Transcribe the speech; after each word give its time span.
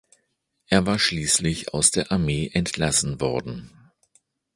Er 0.65 0.87
war 0.87 0.97
schließlich 0.97 1.75
aus 1.75 1.91
der 1.91 2.11
Armee 2.11 2.47
entlassen 2.51 3.21
worden. 3.21 3.69